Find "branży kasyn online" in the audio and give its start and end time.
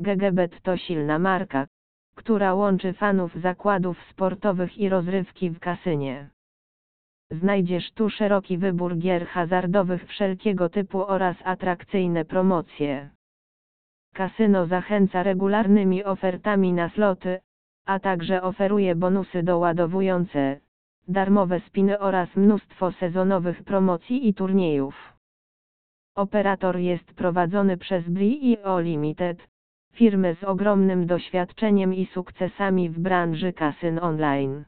32.98-34.64